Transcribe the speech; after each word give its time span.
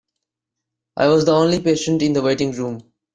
I 0.97 1.09
was 1.09 1.25
the 1.25 1.33
only 1.33 1.61
patient 1.61 2.01
in 2.01 2.13
the 2.13 2.23
waiting 2.23 2.53
room. 2.53 2.81